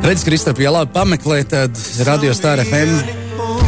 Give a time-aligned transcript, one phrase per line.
[0.00, 1.76] Redz, Kristap, ja labi pameklē, tad
[2.08, 2.94] Radio Star FM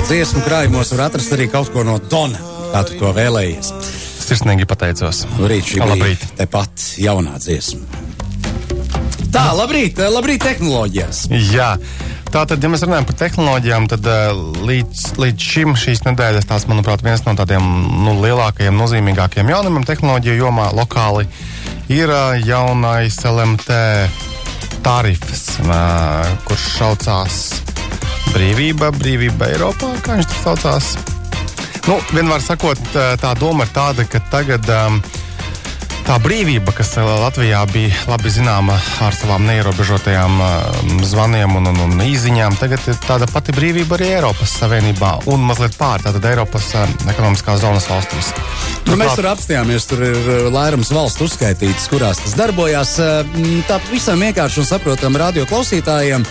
[0.06, 2.40] dziesmu krājumos var atrast arī kaut ko no Dona,
[2.72, 3.68] kā tu to vēlējies.
[4.22, 5.26] Sirsnīgi pateicos.
[5.38, 6.24] Rīt šī Labrīt.
[6.38, 7.84] tepat jaunā dziesma.
[9.32, 11.26] Tā, labrīt, labrīt tehnoloģijās.
[11.52, 11.74] Jā.
[12.32, 17.04] Tātad, ja mēs runājam par tehnoloģijām, tad uh, līdz, līdz šim šīs nedēļas tās, manuprāt,
[17.04, 17.64] viens no tādiem
[18.06, 21.28] nu, lielākajiem, nozīmīgākajiem jaunumiem tehnoloģiju jomā lokāli
[21.92, 24.31] ir uh, jaunais LMT
[24.82, 25.58] tarifs,
[26.46, 27.38] kurš saucās
[28.32, 30.92] Brīvība, Brīvība Eiropā, kā viņš tur saucās.
[31.88, 35.00] Nu, vienmēr sakot, tā doma ir tāda, ka tagad um,
[36.06, 41.80] tā brīvība, kas uh, Latvijā bija labi zināma ar savām neierobežotajām um, zvaniem un, un,
[41.86, 46.70] un īsiņām, tagad ir tāda pati brīvība arī Eiropas Savienībā un mazliet pār tātad Eiropas
[46.76, 48.32] uh, ekonomiskās zonas valstīs.
[48.88, 52.96] Nu, mēs tur apstājāmies, tur ir uh, vairums valstu uzskaitītas, kurās tas darbojās.
[53.02, 56.24] Uh, Tā visam vienkārši un saprotam radio klausītājiem.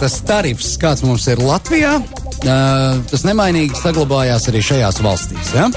[0.00, 1.94] Tas tarifs, kāds mums ir Latvijā,
[2.42, 5.54] tas nemainīgi saglabājās arī šajās valstīs.
[5.56, 5.68] Ja?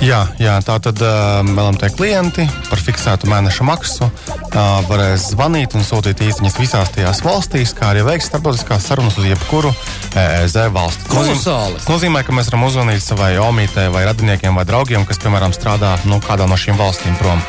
[0.00, 4.08] Jā, jā tā tad uh, LMT klienti par fiksētu mēneša maksu
[4.88, 9.70] varēs zvanīt un sūtīt īsiņas visās tajās valstīs, kā arī veikt starptautiskās sarunas uz jebkuru
[10.18, 11.06] EZ valsti.
[11.10, 11.78] Kolosāli.
[11.78, 15.94] Tas nozīmē, ka mēs varam uzzvanīt savai omītei vai radiniekiem vai draugiem, kas, piemēram, strādā
[16.10, 17.42] nu, kādā no šīm valstīm prom.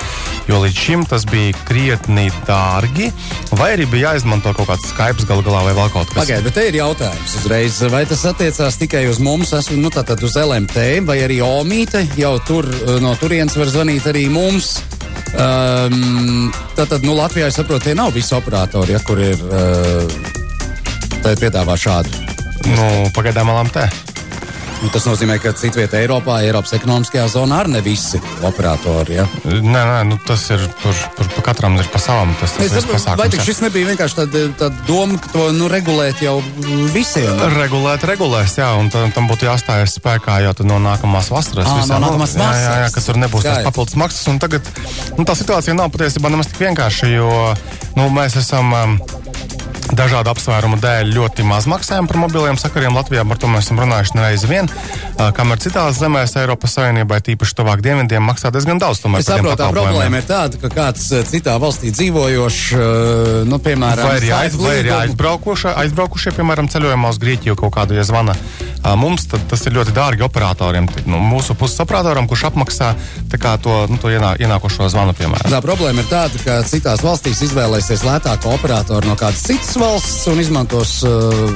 [0.50, 3.12] Jo līdz šim tas bija krietni dārgi,
[3.56, 6.58] vai arī bija jāizmanto kaut kāds Skype galu galā vai vēl kaut kas Pagaidiet, bet
[6.58, 7.78] te ir jautājums uzreiz.
[7.94, 12.36] Vai tas attiecās tikai uz mums, esmu, nu, tātad uz LMT, vai arī Omīte jau
[12.46, 12.68] tur
[13.02, 14.80] no turienes var zvanīt arī mums?
[15.32, 20.06] Um, tātad, nu, Latvijā, es saprotu, tie nav visi operatori, ja, kur ir uh,
[21.40, 22.12] piedāvā šādu.
[22.68, 24.11] Nu, pagaidām LMT.
[24.82, 29.20] Nu, tas nozīmē, ka citvietā Eiropā, Eiropas ekonomiskajā zonā arī ne visi operatori.
[29.20, 29.28] Ja?
[29.46, 32.34] Nē, nē, nu, tas ir tur, tur pa katram ir pa savam.
[32.40, 33.46] Tas, tas Es saprotu, jā.
[33.46, 36.40] šis nebija vienkārši tāda, tāda doma, ka to nu, regulēt jau
[36.96, 37.44] visiem?
[37.60, 41.70] Regulēt, regulēs, jā, un tam, tam būtu jāstājas spēkā jau no nākamās vasaras.
[41.70, 42.98] Ā, no visām, nākamās jā, jā, jā, vasaras.
[42.98, 43.70] ka tur nebūs Skaidrs.
[43.70, 44.42] papildus maksas.
[44.42, 44.74] Tagad
[45.20, 47.30] nu, tā situācija nav patiesībā nemaz tik vienkārša, jo
[48.00, 48.74] nu, mēs esam.
[48.74, 49.02] Um,
[49.92, 53.26] Dažādu apsvērumu dēļ ļoti maz maksājam par mobiliem sakariem Latvijā.
[53.28, 54.70] Par to mēs esam runājuši nereizi vien.
[55.20, 59.04] Kamēr citās zemēs, Eiropas Savienībā, tīpaši tuvāk dienvidiem, maksā diezgan daudz.
[59.04, 62.64] tomēr Es saprotu, tā problēma ir tāda, ka kāds citā valstī dzīvojošs,
[63.52, 64.96] nu, piemēram, Vai arī, aiz, vai arī
[65.84, 68.38] aizbraukušie, piemēram, ceļojumā uz Grieķiju kaut kādu ja zvana.
[68.38, 70.88] ā, Mums tas ir ļoti dārgi operatoriem.
[71.06, 72.92] Nu, mūsu puses operatoram, kurš apmaksā
[73.42, 75.50] kā to, nu, to ienā, ienākošo zvanu, piemēram.
[75.54, 80.42] Tā problēma ir tāda, ka citās valstīs izvēlēsies lētāko operatoru no kādas citas valsts un
[80.44, 80.98] izmantos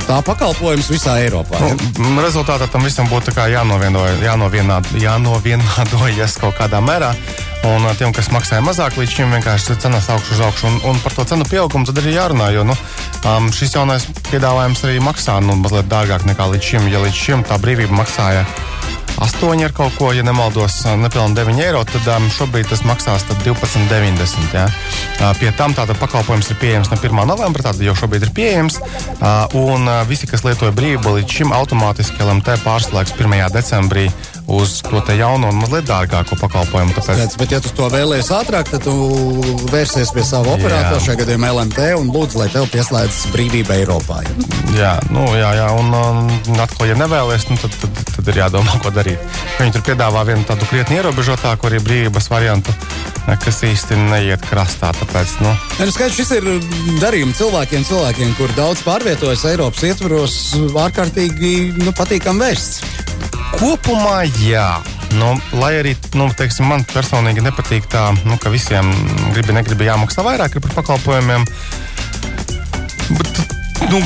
[0.07, 1.59] tā pakalpojumus visā Eiropā.
[1.61, 1.75] Nu, ja?
[2.05, 7.13] m, rezultātā tam visam būtu tā kā jānovienoja- jānovienād- jānovienādojas kaut kādā mērā.
[7.65, 10.67] Un tiem, kas maksāja mazāk, līdz šim vienkārši cenas augšu uz augšu.
[10.69, 12.51] Un, un par to cenu pieaugumu tad arī jārunā.
[12.53, 12.75] Jo nu,
[13.25, 16.89] um, šis jaunais piedāvājums arī maksā nu, mazliet dārgāk nekā līdz šim.
[16.93, 18.45] Ja līdz šim tā brīvība maksāja
[19.15, 23.39] 8 ar kaut ko, ja nemaldos, nepilnīgi 9 eiro, tad um, šobrīd tas maksās tad
[23.47, 24.51] 12,90.
[24.53, 24.65] Ja?
[24.67, 27.23] Uh, pie tam tātad pakalpojums ir pieejams no 1.
[27.29, 28.81] novembra, tātad jau šobrīd ir pieejams.
[29.15, 33.39] Uh, un uh, visi, kas lietoja brīvību līdz šim, automātiski LMT pārslēgs 1.
[33.55, 34.09] decembrī
[34.47, 36.93] uz to te jauno un mazliet dārgāko pakalpojumu.
[36.97, 38.93] Tāpēc Redz, Bet, ja tu to vēlēsies ātrāk, tad tu
[39.71, 44.21] vērsies pie sava operatora, šajā gadījumā LMT, un lūdzu, lai tev pieslēdzas brīvība Eiropā.
[44.77, 48.77] Jā, nu, jā, jā un, un atkal, ja nevēlies, nu, tad, tad, tad ir jādomā,
[48.83, 49.41] ko darīt.
[49.59, 52.75] Viņi tur piedāvā vienu tādu krietni ierobežotāku arī brīvības variantu,
[53.41, 54.91] kas īsti neiet krastā.
[54.99, 56.45] Tāpēc, nu, Ja, nu skaidrs, šis ir
[57.01, 60.37] darījums cilvēkiem, cilvēkiem, kur daudz pārvietojas Eiropas ietvaros,
[60.85, 62.83] ārkārtīgi nu, patīkam vērsts.
[63.59, 64.67] Kopumā jā.
[65.15, 68.89] Nu, lai arī nu, teiksim, man personīgi nepatīk tā, nu, ka visiem
[69.35, 71.45] gribi, negribi jāmaksā vairāk par pakalpojumiem.
[73.15, 73.41] Bet,
[73.91, 74.01] nu,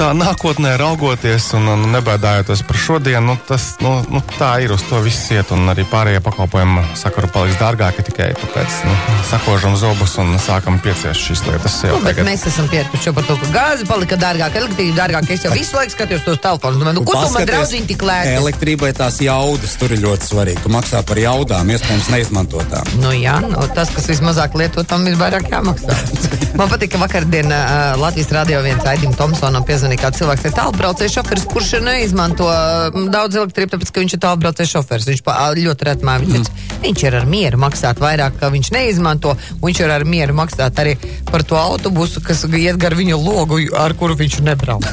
[0.00, 4.84] tā nākotnē raugoties un, un nebēdājoties par šodienu, nu, tas, nu, nu, tā ir uz
[4.88, 5.50] to viss iet.
[5.52, 8.94] Un arī pārējie pakalpojumi sakaru paliks dārgāki tikai tāpēc, nu,
[9.28, 11.76] sakožam zobus un sākam pieciest šīs lietas.
[11.84, 12.24] jau Nu, tagad.
[12.28, 15.34] mēs esam pieraduši par to, ka gāze palika dārgāka, elektrība dārgāka.
[15.36, 16.80] Es jau visu laiku skatos tos telefonus.
[16.80, 18.34] Nu, ko tu man Paskaties, draudziņ tik lēti?
[18.40, 20.64] Elektrībai tās jaudas tur ir ļoti svarīgi.
[20.64, 22.94] Tu maksā par jaudām, iespējams, neizmantotām.
[23.04, 26.00] Nu, jā, nu, tas, kas vismazāk lieto, tam ir vairāk jāmaksā.
[26.58, 31.16] Man patīk, ka vakardien uh, Latvijas radio viens Aidim Tomsonam piezvanīja kāds cilvēks, ir tālbraucējs
[31.18, 35.08] šoferis, kurš neizmanto uh, daudz elektrības, tāpēc, ka viņš ir tālbraucējs šoferis.
[35.10, 36.76] Viņš pa, ļoti retmā, viņš, mm.
[36.84, 40.78] viņš ir ar mieru maksāt vairāk, ka viņš neizmanto, un viņš ir ar mieru maksāt
[40.84, 40.94] arī
[41.30, 44.86] par to autobusu, kas iet gar viņa logu, ar kuru viņš nebrauc.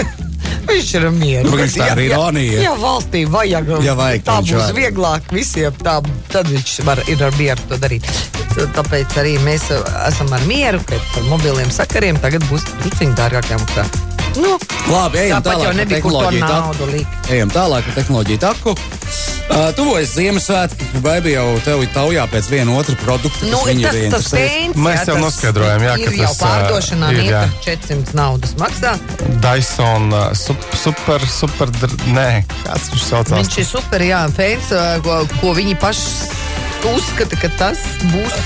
[0.70, 1.50] Viņš ir mieru.
[1.50, 2.60] Nu, viņš tā ir ironija.
[2.62, 3.72] Jā, valstī vajag.
[3.84, 4.76] Ja vajag, tā būs var.
[4.76, 5.80] vieglāk visiem.
[5.82, 5.96] Tā,
[6.30, 8.06] tad viņš var, ir ar mieru to darīt.
[8.76, 14.09] Tāpēc arī mēs esam ar mieru, ka par mobiliem sakariem tagad būs drusciņi dārgāk jāmaksā.
[14.38, 14.54] Nu,
[14.90, 15.64] Labi, ejam Tāpat tālāk.
[15.64, 16.40] jau nebija, taku.
[16.46, 17.30] naudu likt.
[17.34, 18.74] Ejam tālāk ar tehnoloģiju taku.
[19.50, 23.48] Uh, tuvojas Ziemassvētki, vai bija jau tevi taujā pēc viena otra produkta?
[23.50, 27.22] Nu, tas, tas pēns, Mēs jau noskaidrojām, jā, ir ka jau tas, ā, pārdošanā ir,
[27.26, 27.40] jā.
[27.50, 28.92] nieka 400 naudas maksā.
[29.42, 31.74] Dyson uh, sup, super, super,
[32.14, 32.28] nē,
[32.62, 33.34] kāds viņš saucās?
[33.40, 36.30] Viņš ir super, jā, fēns, ā, ko, ko viņi paši
[36.94, 37.78] uzskata, ka tas
[38.12, 38.36] būs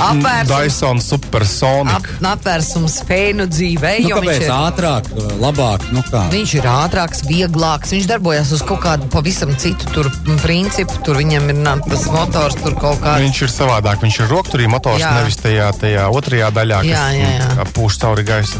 [0.00, 1.94] apvērsums, Dyson Supersonic.
[1.96, 3.92] ap, apvērsums fēnu dzīvē.
[4.04, 5.08] Nu, kāpēc ir- ātrāk,
[5.40, 5.86] labāk?
[5.92, 6.24] Nu, kā?
[6.32, 7.92] Viņš ir ātrāks, vieglāks.
[7.94, 10.10] Viņš darbojas uz kaut kādu pavisam citu tur,
[10.42, 10.92] principu.
[11.04, 13.24] Tur viņam ir nā, tas motors, tur kaut kāds.
[13.26, 14.00] Viņš ir savādāk.
[14.04, 15.14] Viņš ir rokturī motors, Jā.
[15.20, 17.50] nevis tajā, tajā otrajā daļā, kas Jā, jā, jā.
[17.58, 18.58] kā pūš cauri gaisa.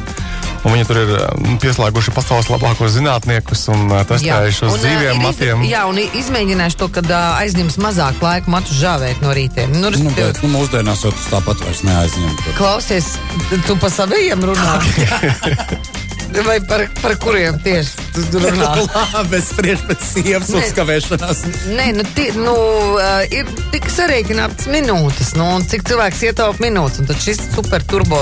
[0.60, 4.82] Un viņi tur ir mm, pieslēguši pasaules labākos zinātniekus un uh, testējuši uz un, ā,
[4.82, 5.62] dzīviem matiem.
[5.64, 9.72] Jā, un izmēģinājuši to, ka ā, aizņems mazāk laika matu žāvēt no rītiem.
[9.80, 12.36] Nu, Nu, bet, nu, mūsdienās jau tas tāpat vairs neaizņem.
[12.60, 13.14] Klausies,
[13.66, 14.76] tu pa saviem runā.
[16.46, 18.68] Vai par, par kuriem tieši tu runā?
[19.16, 21.40] Labi, es spriežu pēc sievas uzkavēšanās.
[21.74, 27.02] Nē, nu, ti, nu uh, ir tik sarēķināts minūtes, nu, un cik cilvēks ietaupa minūtes.
[27.02, 28.20] Un tad šis super turbo,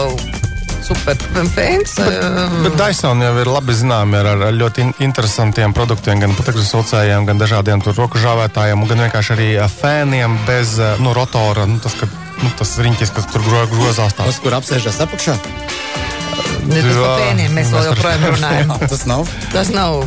[0.88, 1.18] super
[1.54, 1.96] fēns.
[2.00, 7.28] Uh, Bet Dyson jau ir labi zināms ar, ar ļoti in interesantiem produktiem, gan putekļsaucējiem,
[7.28, 11.66] gan dažādiem roku žāvētājiem, gan vienkārši arī ā, fēniem bez ā, nu, rotora.
[11.68, 12.08] Nu, tas, ka,
[12.42, 14.16] nu, tas riņķis, kas tur gro, grozās.
[14.18, 15.38] Tas, kur apsēžas apakšā?
[16.68, 18.72] Ne, tas par Jā, fēniem mēs vēl joprojām runājam.
[18.88, 19.30] Tas nav.
[19.52, 19.98] Tas nav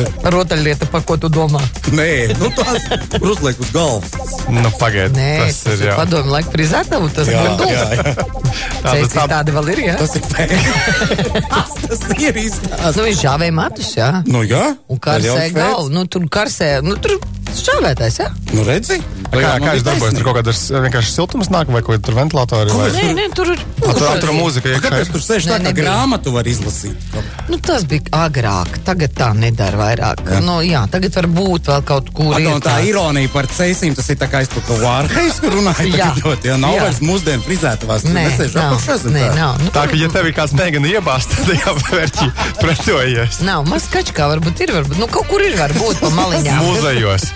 [0.00, 0.10] ir?
[0.36, 1.60] rotaļlieta, par ko tu domā.
[1.96, 2.08] Nē,
[2.40, 2.74] nu, tas
[3.18, 4.14] ir uzliek uz galvas.
[4.52, 5.96] Nu, Pagaidiet, Nē, tas, tas ir jā.
[5.98, 8.14] padomu laiku frizētavu, tas Jā, ir jā, jā.
[8.86, 9.96] Cēsīs tā- tādi vēl ir, jā?
[10.02, 11.80] Tas ir fēns.
[11.86, 12.96] tas ir izstāsts.
[12.98, 14.10] Nu, viņš žāvēja matus, jā.
[14.30, 14.64] Nu, jā.
[14.92, 17.16] Un karsē ir galvu, nu, tur karsē, nu, tur
[17.56, 18.28] žāvētājs, jā.
[18.54, 19.00] Nu, redzi?
[19.32, 20.16] Kā, kā viņš darbojas?
[20.16, 22.76] Tur kaut kādas vienkārši siltums nāk, vai kaut kāda ventilatora?
[22.76, 22.88] Vai...
[22.96, 23.62] Nē, nē, tur ir.
[23.82, 24.82] Tur tur mūzika iekšā.
[24.86, 27.16] Kāpēc tur sēž tā, ka grāmatu var izlasīt?
[27.50, 30.22] Nu, tas bija agrāk, tagad tā nedara vairāk.
[30.26, 32.32] Jā, nu, jā tagad var būt vēl kaut kur.
[32.40, 35.86] Ir tā ironija par ceļiem, tas ir tā kā aizpakaļ vārhais, kur runāja.
[35.90, 36.10] Jā.
[36.10, 36.82] tagad ļoti, Jā, nav Jā.
[36.86, 38.04] vairs mūsdienu frizētavās.
[38.06, 39.34] Nē, nesēž nav, apakšā zem nē, tā.
[39.40, 39.62] nav.
[39.64, 42.28] Nu, Tā ka, ja tev ir kāds mēģina iebāzt, tad jāvērķi
[42.62, 43.40] pretojies.
[43.46, 46.60] Nav maskačkā, varbūt ir, varbūt, nu, kaut kur ir, varbūt pa maliņām.
[46.66, 47.26] Muzejos.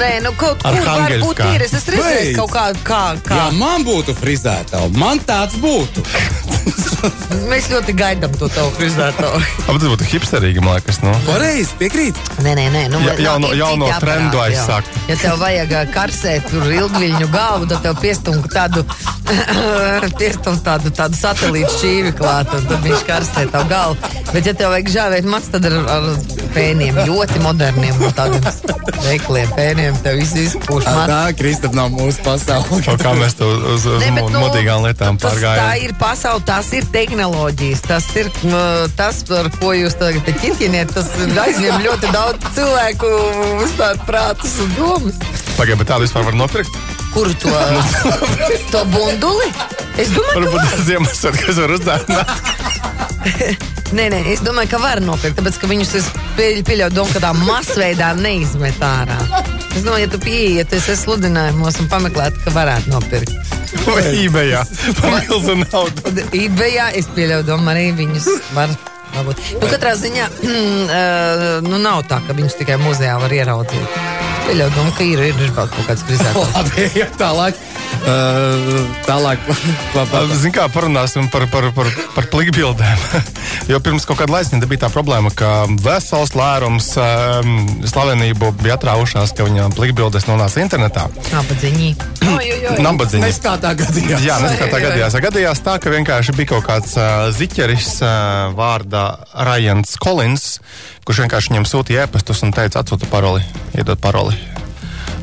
[0.00, 0.80] Nē, nu, kaut kur
[1.12, 1.66] varbūt ir.
[1.66, 3.40] Es esmu redzējis kaut kā, kā, kā.
[3.40, 6.06] Ja man būtu frizētava, man tāds būtu.
[7.50, 9.40] Mēs ļoti gaidām to tavu frizētāju.
[9.66, 11.00] Ap, tas būtu hipsterīgi, man liekas.
[11.02, 11.12] Nu.
[11.26, 12.18] Pareizi, piekrīt.
[12.44, 12.82] Nē, nē, nē.
[12.92, 14.88] Nu, Ja- jauno- jauno trendu aizsākt.
[15.10, 18.84] Ja tev vajag ā, karsēt tur ilgviļņu galvu, tad tev piestumk tādu,
[20.20, 24.12] piestumk tādu, tādu satelītu šķīvi klāt, un tad viņš karsē tavu galvu.
[24.32, 26.08] Bet ja tev vajag žāvēt mats, tad ar, ar
[26.54, 28.46] fēniem, ļoti moderniem, un tādiem
[29.02, 30.86] veikliem fēniem, tev viss izpūš.
[30.86, 32.80] Tā, Kristap, nav mūsu pasaule.
[33.02, 35.84] Kā mēs to uz, uz Ne, bet, mo- modīgām lietām tas, tā pārgājām.
[35.88, 38.28] ir pasaule, tas ir tehnoloģijas, tas ir
[38.98, 40.92] tas, par ko jūs tagad te ķiķiniet.
[40.96, 41.08] Tas
[41.46, 43.10] aizņem ļoti daudz cilvēku
[43.62, 45.20] vispār prātus un domas.
[45.56, 46.76] Pagaidiet, bet tādu vispār var nopirkt.
[47.12, 47.52] Kuru to,
[48.72, 49.50] to bunduli?
[50.00, 50.70] Es domāju, ka Varbūt var.
[50.72, 52.28] tas Ziemassvētku var uzdāvināt.
[53.92, 56.06] Nē, nē, es domāju, ka var nopirkt, tāpēc ka viņus es
[56.38, 59.18] pieļ- pieļauju domu, ka tā masveidā neizmet ārā.
[59.76, 63.51] Es domāju, ja tu pieiet, es esmu sludinājumos un pameklētu, ka varētu nopirkt.
[63.86, 64.62] Vai eBayā.
[65.00, 66.14] Par milzu naudu.
[66.36, 68.72] EBayā es pieļauju domu, arī viņus var.
[69.12, 69.40] Varbūt.
[69.60, 73.98] Nu, katrā ziņā mm, uh, nu, nav tā, ka viņus tikai muzejā var ieraudzīt.
[74.46, 76.54] Pieļauju ka ir, ir, ir kaut kāds frizētājs.
[76.56, 77.60] Labi, jā, tālāk.
[78.02, 79.42] Uh, tālāk.
[79.46, 79.54] pa,
[79.94, 80.22] pa, pa.
[80.34, 83.04] Ziniet, kā parunāsim par, par, par, par plikbildēm.
[83.70, 87.52] jo pirms kaut kāda laika bija tā problēma, ka vesels lērums um,
[87.86, 91.06] slavenību bija atraušās, ka viņam plikbildes nonāca internetā.
[91.30, 91.90] Nabadzīņi.
[92.82, 93.22] Nabadziņi.
[93.22, 94.20] Neskatā gadījumā.
[94.24, 94.86] Jā, neskatā Oi, oi, oi.
[94.88, 95.18] gadījās.
[95.26, 98.12] Gadījās tā, ka vienkārši bija kaut kāds uh, ziķeris uh,
[98.58, 99.04] vārdā
[99.48, 100.46] Rajans Kolins,
[101.06, 103.44] kurš vienkārši viņam sūtīja ēpastus un teica, atsūta paroli,
[103.76, 104.38] iedod paroli.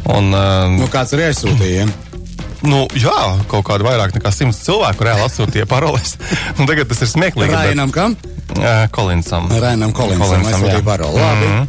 [0.09, 1.83] Un, uh, Nu, kāds arī aizsūtīja?
[1.83, 2.08] ja?
[2.65, 3.15] Nu, jā,
[3.51, 6.17] kaut kādi vairāk nekā simts cilvēku reāli atsūtīja paroles.
[6.59, 7.51] Un tagad tas ir smieklīgi.
[7.53, 8.17] bet- Rainam kam?
[8.49, 9.45] Uh, Kolinsam.
[9.61, 10.85] Rainam Kolinsam aizsūtīja jā.
[10.85, 11.21] paroli.
[11.21, 11.47] Labi.
[11.47, 11.67] Mhm.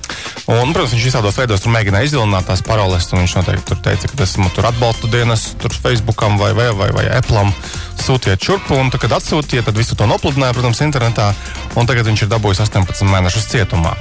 [0.51, 3.05] Un, protams, viņš visādos veidos tur mēģināja izvilināt tās paroles.
[3.13, 7.05] Viņš noteikti tur teica, ka esmu tur atbalsta dienas, tur Facebookam vai, vai, vai, vai
[7.21, 7.53] Apple'am.
[8.01, 11.29] Sūtiet šurp, un tad, kad atsūtiet, tad visu to nopludināja, protams, internetā.
[11.77, 13.93] Un tagad viņš ir dabūjis 18 mēnešus cietumā.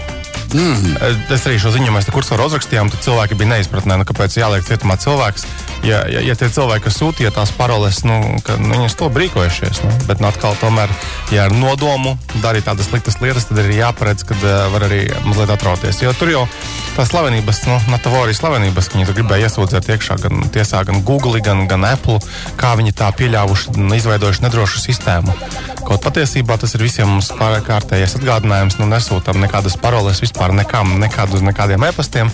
[0.50, 0.96] Mm.
[1.30, 4.66] Es arī šo ziņu mēs te kursoru uzrakstījām, tad cilvēki bija neizpratnē, nu, kāpēc jāliek
[4.66, 5.46] cietumā cilvēks.
[5.86, 9.84] Ja, ja, ja tie cilvēki, kas sūtīja tās paroles, nu, ka nu, viņas to brīkojušies.
[9.86, 10.92] Nu, bet nu, atkal, tomēr,
[11.32, 15.54] ja ar nodomu darīt tādas sliktas lietas, tad ir jāparedz, ka uh, var arī mazliet
[15.54, 16.02] atrauties.
[16.02, 16.44] Jo tur jau
[16.98, 21.64] tā slavenības, nu, Natavori slavenības, ka viņi gribēja iesūdzēt iekšā gan tiesā, gan Google, gan,
[21.70, 22.20] gan Apple,
[22.60, 25.38] kā viņi tā pieļāvuši un izveidojuši nedrošu sistēmu.
[25.88, 28.76] Kaut patiesībā tas ir visiem mums kārtējais atgādinājums.
[28.82, 32.32] Nu, nesūtām nekādas paroles vispār nekam, nekādu uz nekādiem e-pastiem,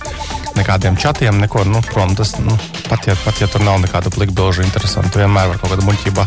[0.56, 1.64] nekādiem čatiem, neko.
[1.66, 2.54] Nu, prom, tas, nu,
[2.88, 6.26] pat, ja, pat ja tur nav nekāda plikbilžu interesanta, vienmēr var kaut kāda muļķība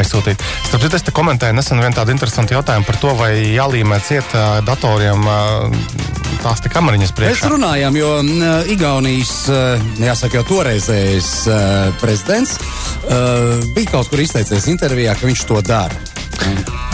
[0.00, 0.42] aizsūtīt.
[0.66, 4.34] Starp citu, es te komentēju nesen vienu tādu interesantu jautājumu par to, vai jālīmē ciet
[4.34, 7.44] uh, datoriem uh, tās te kamariņas priekšā.
[7.44, 11.58] Mēs runājām, jo uh, Igaunijas, uh, jāsaka, jau toreizējais uh,
[12.02, 16.17] prezidents uh, bija kaut kur izteicies intervijā, ka viņš to dara.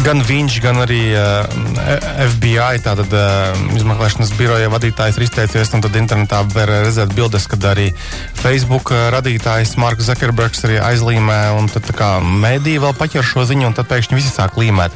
[0.05, 1.47] Gan viņš, gan arī uh,
[2.27, 7.87] FBI, tātad uh, izmeklēšanas biroja vadītājs ir izteicies, tad internetā var redzēt bildes, kad arī
[8.43, 13.71] Facebook uh, radītājs Marks Zuckerbergs arī aizlīmē, un tad kā mēdī vēl paķer šo ziņu,
[13.71, 14.93] un tad pēkšņi visi sāk līmēt.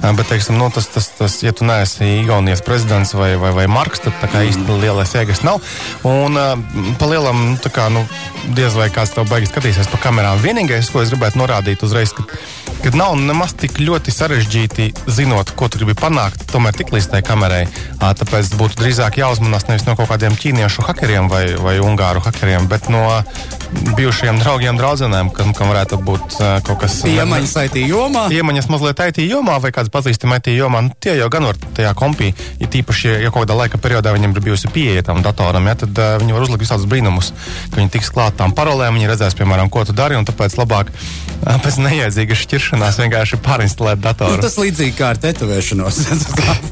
[0.00, 3.68] Uh, bet, teiksim, nu, tas, tas, tas, ja tu neesi Igaunijas prezidents vai, vai, vai
[3.70, 4.50] Marks, tad tā kā mm.
[4.50, 5.62] īsti lielais jēgas nav.
[6.10, 6.56] Un uh,
[6.98, 8.02] pa lielam, tā kā, nu,
[8.58, 10.42] diez vai kāds tev baigi skatīsies pa kamerām.
[10.42, 12.26] Vienīgais, ko es gribētu norādīt uzreiz, ka
[12.82, 17.22] kad nav nemaz tik ļoti sarežģīti zinot, ko tu gribi panākt, tomēr tik līdz tai
[17.26, 17.62] kamerai.
[18.00, 22.90] Tāpēc būtu drīzāk jāuzmanās nevis no kaut kādiem ķīniešu hakeriem vai, vai ungāru hakeriem, bet
[22.92, 23.06] no
[23.96, 28.24] bijušajiem draugiem, draudzenēm, kam, kam varētu būt uh, kaut kas tāds- iemaņas IT jomā.
[28.34, 30.82] Iemaņas mazliet IT jomā vai kāds pazīstams IT jomā.
[30.82, 34.34] Nu, tie jau gan var tajā kompī, ja tīpaši, ja kaut kādā laika periodā viņiem
[34.34, 37.32] ir bijusi pieeja tam datoram, ja, tad uh, viņi var uzlikt visādus brīnumus,
[37.70, 40.90] ka viņi tiks klāt tām parolēm, viņi redzēs, piemēram, ko tu dari, un tāpēc labāk
[40.90, 44.36] uh, pēc neiedzīgas šķiršanās vienkārši pārinstalēt datoru.
[44.36, 45.98] Nu, tas līdzīgi kā ar tetovēšanos.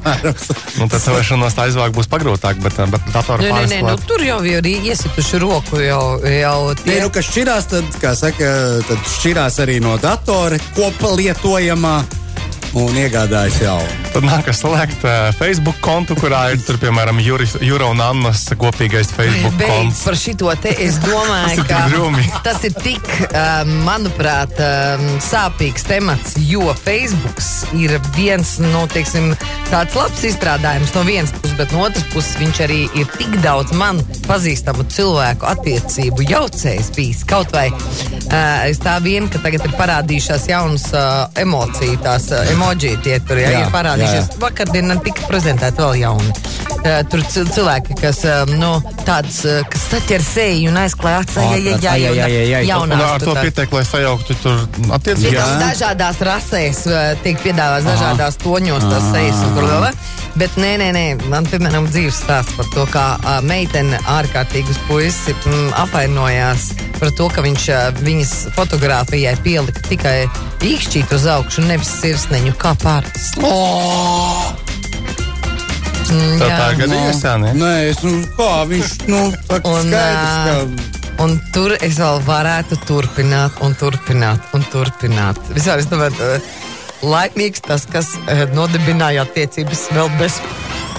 [0.79, 4.41] nu, tetovēšanos tā aizvāk būs pagrūtāk, bet, bet datoru nē, nē, nē, nu, tur jau
[4.47, 6.19] ir iesituši roku jau.
[6.23, 8.53] jau Tie, nu, kas šķirās, tad, kā saka,
[8.89, 11.97] tad šķirās arī no datora kopalietojamā
[12.77, 13.97] un iegādājas jaunu.
[14.13, 19.11] Tad nākas slēgt uh, Facebook kontu, kurā ir, tur, piemēram, Juris, Jura un Annas kopīgais
[19.15, 20.03] Facebook Beidz konts.
[20.09, 26.37] Par šito te es domāju, tas ka tas ir tik, uh, manuprāt, uh, sāpīgs temats,
[26.49, 27.41] jo Facebook
[27.79, 29.33] ir viens no, nu, teiksim,
[29.71, 33.75] tāds labs izstrādājums no vienas puses, bet no otras puses viņš arī ir tik daudz
[33.79, 37.25] man pazīstamu cilvēku attiecību jaucējs bijis.
[37.29, 42.58] Kaut vai uh, es tā vien, ka tagad ir parādījušās jaunas uh, emocijas, tās uh,
[42.59, 44.39] emoji tie tur ja, jā, ir parādījušies.
[44.43, 46.35] Vakardien tika prezentēta vēl jauna.
[46.79, 48.71] Uh, tur cilvēki, kas, uh, nu,
[49.07, 53.01] tāds, uh, kas saķer seju un aizklāj acis, ja, ja, ja, ja, ja, ja, jaunās.
[53.01, 54.63] Un ar to pieteiktu, lai sajauktu tur
[54.95, 55.57] attiecības.
[55.65, 59.91] Dažādās rasēs uh, tiek piedāvāts dažādās toņos tas sejas un kur vēl.
[60.37, 65.35] Bet nē, nē, nē, man piemēram dzīves stāsts par to, kā uh, meitene ārkārtīgus puisi
[65.35, 66.69] mm, apvainojās
[66.99, 70.17] par to, ka viņš uh, viņas fotografijai pielika tikai
[70.69, 73.33] īkšķīt uz augšu, nevis sirsniņu kā pāris.
[73.41, 74.53] Oh!
[76.09, 77.51] Mm, tā tā gadījās, jā, nē?
[77.59, 80.95] Nē, es, nu, kā viņš, nu, tā un, skaidrs, ka...
[81.19, 85.41] Un tur es vēl varētu turpināt, un turpināt, un turpināt.
[85.51, 86.39] Vispār es domāju,
[87.03, 90.41] laimīgs tas, kas uh, nodibināja attiecības vēl bez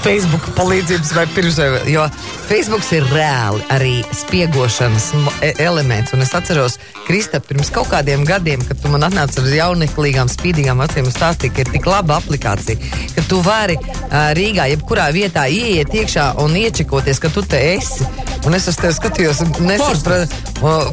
[0.04, 1.58] Facebook palīdzības vai pirms,
[1.92, 2.06] jo
[2.48, 5.10] Facebook ir reāli arī spiegošanas
[5.44, 6.14] e, elements.
[6.16, 6.78] Un es atceros,
[7.08, 11.54] Krista, pirms kaut kādiem gadiem, kad tu man atnāci ar jauneklīgām, spīdīgām acīm un stāstīji,
[11.56, 16.56] ka ir tik laba aplikācija, ka tu vari uh, Rīgā, jebkurā vietā ieiet iekšā un
[16.60, 18.08] iečekoties, ka tu te esi.
[18.48, 20.40] Un es uz tevi skatījos, nesaprotu,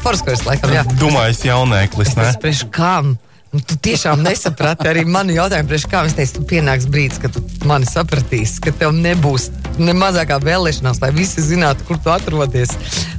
[0.03, 0.83] Forskais, laikam, jā.
[0.99, 2.29] Domāju, jaunēklis, ne?
[2.33, 3.15] Es priekš kam?
[3.55, 7.43] Un tu tiešām nesaprati arī manu jautājumu, priekš kā es teicu, pienāks brīdis, kad tu
[7.69, 9.49] mani sapratīsi, ka tev nebūs
[9.79, 12.75] ne mazākā vēlēšanās, lai visi zinātu, kur tu atrodies.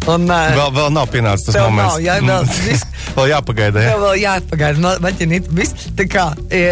[0.05, 1.95] Un, uh, vēl, vēl nav pienācis tas moments.
[1.95, 2.83] Nav, jā, vēl, vis,
[3.17, 3.83] vēl jāpagaida.
[3.83, 3.95] Jā.
[4.01, 4.93] Vēl jāpagaida.
[5.03, 5.89] Maķinīt, viss.
[5.97, 6.63] Tā kā e,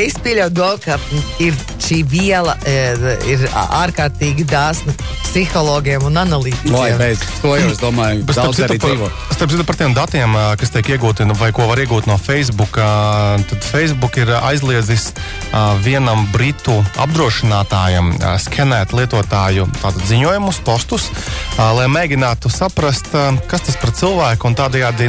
[0.00, 0.98] es pieļauju domu, ka
[1.44, 2.76] ir šī viela e,
[3.28, 4.94] ir ārkārtīgi dāsna
[5.28, 6.74] psihologiem un analītiķiem.
[6.74, 10.36] Lai beidz, to jau es domāju, bet starp citu, par, starp citu par tiem datiem,
[10.60, 15.10] kas tiek iegūti vai ko var iegūt no Facebook, tad Facebook ir aizliedzis
[15.84, 19.68] vienam britu apdrošinātājam skenēt lietotāju
[20.08, 21.08] ziņojumus, postus,
[21.58, 23.12] lai mēģinātu saprast,
[23.50, 25.08] kas tas par cilvēku un tādējādi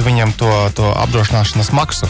[0.00, 2.08] noteiktu viņam to, to apdrošināšanas maksu.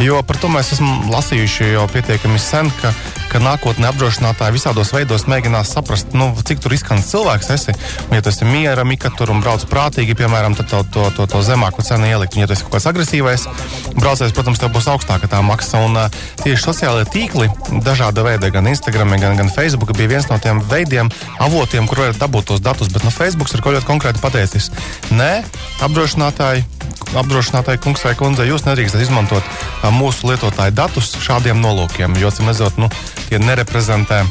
[0.00, 2.92] Jo par to mēs esam lasījuši jau pietiekami sen, ka
[3.30, 7.74] ka nākotnē apdrošinātāji visādos veidos mēģinās saprast, nu, cik tur izskans cilvēks esi.
[8.08, 11.42] Un, ja tas ir miera, mikatur un brauc prātīgi, piemēram, tad to, to, to, to
[11.46, 12.34] zemāku cenu ielikt.
[12.34, 13.46] Un, ja tas ir kaut kāds agresīvais
[14.00, 15.84] braucējs, protams, tev būs augstāka tā maksa.
[15.86, 17.46] Un uh, tieši sociālajie tīkli,
[17.86, 22.18] dažāda veida, gan Instagram, gan, gan Facebook, bija viens no tiem veidiem, avotiem, kur var
[22.18, 22.90] dabūt tos datus.
[22.90, 24.72] Bet no Facebook ir kaut ļoti konkrēti pateicis,
[25.14, 25.32] nē,
[25.86, 26.66] apdrošinātāji
[27.16, 29.46] apdrošinātāji kungs vai kundze, jūs nedrīkstat izmantot
[29.96, 32.90] mūsu lietotāju datus šādiem nolūkiem, jo, cim nezot, nu,
[33.28, 34.24] tie nereprezentē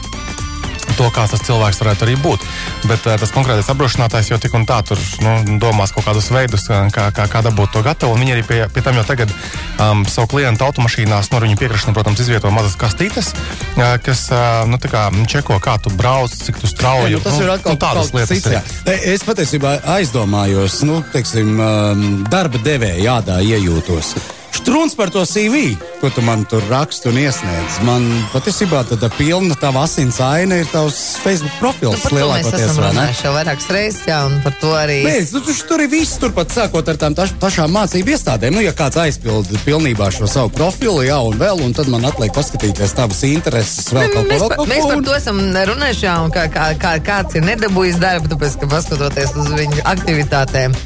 [1.00, 2.44] to, kāds tas cilvēks varētu arī būt.
[2.90, 6.68] Bet uh, tas konkrētais apdrošinātājs jau tik un tā tur nu, domās kaut kādus veidus,
[6.68, 8.18] kā, kā, kā dabūt to gatavu.
[8.20, 11.96] Viņi arī pie, pie tam jau tagad um, savu klientu automašīnās, no nu, viņu piekrišanu,
[11.98, 16.72] protams, izvieto mazas kastītes, uh, kas uh, nu, kā, čeko, kā tu brauc, cik tu
[16.72, 17.16] strauji.
[17.16, 18.44] Nu, tas nu, ir atkal nu, tādas lietas.
[18.50, 24.18] Cits, es patiesībā aizdomājos, nu, teiksim, um, darba devēja jādā iejūtos.
[24.60, 27.80] Strūns par to CV, ko tu man tur raksti un iesniedz.
[27.88, 32.06] Man patiesībā tāda pilna tava asins aina ir tavs Facebook profils.
[32.08, 33.06] Nu, lielākoties, vai ne?
[33.20, 35.02] Jau vairākas reizes, jā, un par to arī.
[35.04, 38.56] Nē, nu, tu, tur ir viss, turpat sākot ar tām taš, pašām mācību iestādēm.
[38.56, 42.34] Nu, ja kāds aizpilda pilnībā šo savu profilu, jā, un vēl, un tad man atliek
[42.36, 44.30] paskatīties tavas intereses vēl kaut ko.
[44.32, 48.00] Mēs, kaut mēs par to esam runājuši, jā, un kā, kā, kā, kāds ir nedabūjis
[48.02, 50.80] darbu, tāpēc, ka paskatoties uz viņu aktivitātēm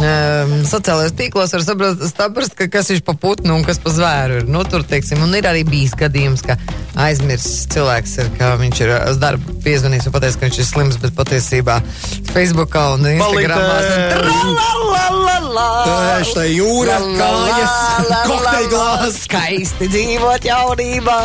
[0.00, 4.40] um, sociālajos tīklos, var saprast, saprast ka kas ir pa putnu un kas pa zvēru.
[4.40, 4.48] Ir.
[4.50, 6.56] Nu, tur, teiksim, un ir arī bijis gadījums, ka
[6.98, 11.00] aizmirsis cilvēks, ir, ka viņš ir uz darbu piezvanījis un pateicis, ka viņš ir slims,
[11.02, 11.80] bet patiesībā
[12.32, 13.78] Facebookā un Instagramā.
[15.50, 17.74] Tā ir jūra, kājas,
[18.28, 19.16] kokteļglās.
[19.24, 21.16] Skaisti dzīvot jaunībā.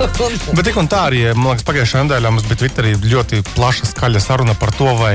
[0.56, 4.22] bet tik un tā arī, man liekas, pagājušajā nedēļā mums bija Twitterī ļoti plaša skaļa
[4.22, 5.12] saruna par to, vai,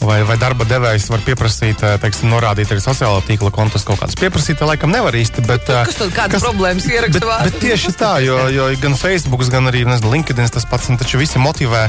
[0.00, 4.62] vai, vai darba devējs var pieprasīt, teiksim, norādīt arī sociālā tīkla kontus kaut kādas pieprasīt,
[4.66, 5.66] laikam nevar īsti, bet.
[5.66, 9.84] Kas tad kādas problēmas ieraksta bet, bet tieši tā, jo, jo gan Facebook, gan arī
[9.86, 11.86] nezinu, LinkedIn tas pats, taču visi motivē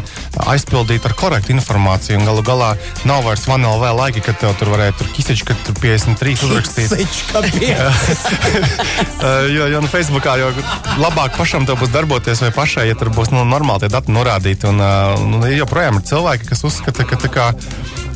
[0.51, 2.69] aizpildīt ar korektu informāciju, galu galā
[3.07, 6.95] nav vairs vanilla vēl laiki, kad tev tur varētu tur kiseči, kad tur 53 uzrakstīt.
[9.55, 10.51] jo, jo nu, Facebookā jau
[11.01, 14.67] labāk pašam tev būs darboties vai pašai, ja tur būs nu, normāli tie dati norādīti,
[14.69, 17.51] un uh, joprojām ir cilvēki, kas uzskata, ka tā kā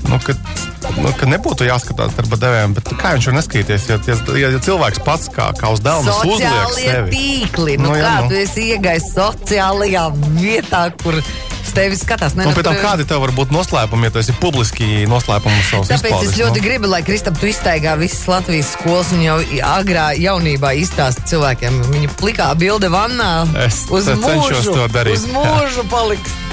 [0.09, 0.35] nu, ka,
[0.97, 5.03] nu, ka nebūtu jāskatās darba devējiem, bet kā viņš var neskatīties, ja, ja, ja cilvēks
[5.05, 7.15] pats kā, kā uz dēlnes uzliek sevi?
[7.15, 8.33] tīkli, nu, nu, jā, kā nu.
[8.33, 11.21] tu esi iegājis sociālajā vietā, kur
[11.71, 12.35] tevi skatās.
[12.35, 15.91] Ne, un pēc tam kādi tev var būt noslēpumi, ja tu esi publiski noslēpumus savus
[15.91, 16.65] Tāpēc izpaldis, es ļoti nu?
[16.67, 19.39] gribu, lai Kristap tu iztaigā visas Latvijas skolas un jau
[19.71, 21.81] agrā jaunībā izstāst cilvēkiem.
[21.93, 23.33] Viņa plikā bilde vannā
[23.65, 24.63] es uz mūžu,
[25.15, 26.50] uz mūžu paliks.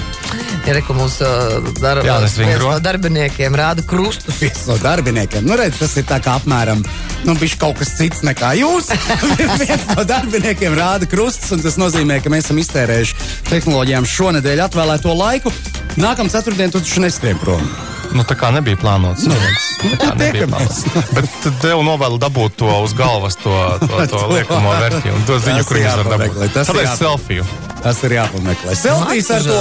[0.69, 2.19] Ja reku mūsu uh, dar Jā,
[2.61, 4.37] no darbiniekiem rāda krustus.
[4.43, 5.47] Viens no darbiniekiem.
[5.49, 6.83] Nu, redz, tas ir tā kā apmēram
[7.25, 8.91] nu, kaut kas cits nekā jūs.
[9.63, 15.15] viens no darbiniekiem rāda krustus, un tas nozīmē, ka mēs esam iztērējuši tehnoloģijām šonadēļ atvēlēto
[15.17, 15.55] laiku.
[15.99, 17.65] Nākamā ceturtdiena tu taču neskrien prom.
[18.13, 19.27] Nu, tā kā nebija plānots.
[19.29, 19.37] Nu,
[19.85, 20.85] tā kā nebija plānots.
[21.17, 25.83] Bet tev novēlu dabūt to uz galvas, to, to, to liekamo vērtību to ziņu, kur
[25.83, 26.47] jūs varat dabūt.
[26.57, 27.49] Tas ir selfiju.
[27.83, 28.75] Tas ir jāpameklē.
[28.79, 29.59] Selfijas ar to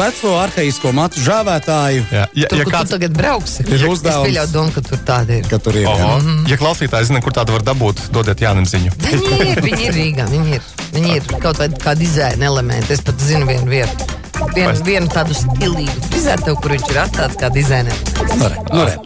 [0.00, 2.06] veco arhaisko matu žāvētāju.
[2.12, 4.40] Jā, ja, tur, ja kāds tagad brauksi, ir uzdevums.
[4.44, 5.48] Es domu, ka tur tāda ir.
[5.50, 5.88] Ka tur ir.
[5.88, 6.18] Oho.
[6.18, 6.50] Mm -hmm.
[6.50, 8.92] Ja klausītāji zina, kur tādu var dabūt, dodiet Jānim ziņu.
[9.10, 10.62] Viņi ir, viņi ir Rīgā, viņi ir.
[10.92, 12.92] Viņi ir kaut kādi dizaina elementi.
[12.92, 14.14] Es pat zinu vienu vietu
[14.54, 18.02] vienu, vienu tādu stilīgu frizēru, kur viņš ir atstāts kā dizainers.
[18.38, 18.96] Nu, re, nu, re.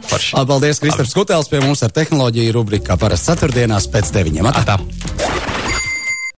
[0.47, 4.51] Paldies, Kristofers Kutēls pie mums ar tehnoloģiju rubrikā parasti ceturtdienās pēc deviņiem.
[4.53, 4.79] Atā.
[4.79, 5.77] Atā.